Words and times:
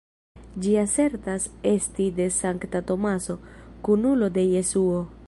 Ĝi 0.63 0.71
asertas 0.83 1.45
esti 1.73 2.07
de 2.21 2.29
Sankta 2.39 2.81
Tomaso, 2.89 3.39
kunulo 3.89 4.35
de 4.39 4.51
Jesuo. 4.57 5.05